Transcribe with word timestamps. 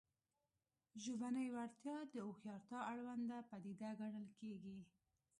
ژبنۍ 1.03 1.47
وړتیا 1.55 1.97
د 2.05 2.13
هوښیارتیا 2.25 2.79
اړونده 2.93 3.37
پدیده 3.49 3.89
ګڼل 3.99 4.27
کېږي 4.39 4.79